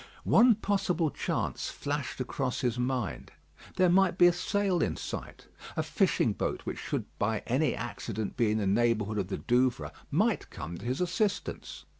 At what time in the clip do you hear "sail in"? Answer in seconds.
4.33-4.97